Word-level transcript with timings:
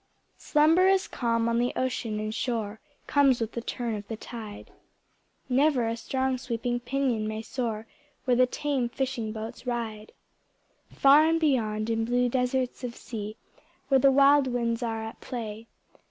II 0.01 0.33
Slumberous 0.37 1.07
calm 1.07 1.47
on 1.47 1.59
the 1.59 1.71
ocean 1.75 2.19
and 2.19 2.33
shore 2.33 2.79
Comes 3.05 3.39
with 3.39 3.51
the 3.51 3.61
turn 3.61 3.93
of 3.93 4.07
the 4.07 4.17
tide; 4.17 4.71
Never 5.47 5.87
a 5.87 5.95
strong 5.95 6.39
sweeping 6.39 6.79
pinion 6.79 7.27
may 7.27 7.43
soar, 7.43 7.85
Where 8.25 8.35
the 8.35 8.47
tame 8.47 8.89
fishing 8.89 9.31
boats 9.31 9.67
ride! 9.67 10.11
Far 10.91 11.25
and 11.29 11.39
beyond 11.39 11.91
in 11.91 12.03
blue 12.03 12.29
deserts 12.29 12.83
of 12.83 12.95
sea, 12.95 13.37
Where 13.89 13.99
the 13.99 14.11
wild 14.11 14.47
winds 14.47 14.81
are 14.81 15.03
at 15.03 15.21
play. 15.21 15.67